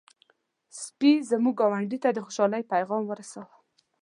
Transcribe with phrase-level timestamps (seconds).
[0.81, 3.55] سپي زموږ ګاونډی ته د خوشحالۍ پيغام ورساوه.